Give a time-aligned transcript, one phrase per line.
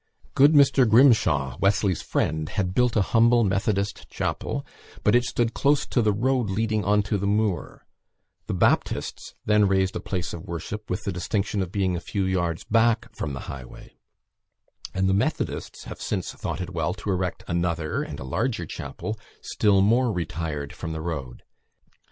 [0.33, 0.89] Good Mr.
[0.89, 4.65] Grimshaw, Wesley's friend, had built a humble Methodist chapel,
[5.03, 7.85] but it stood close to the road leading on to the moor;
[8.47, 12.23] the Baptists then raised a place of worship, with the distinction of being a few
[12.25, 13.99] yards back from the highway;
[14.91, 19.19] and the Methodists have since thought it well to erect another and a larger chapel,
[19.39, 21.43] still more retired from the road.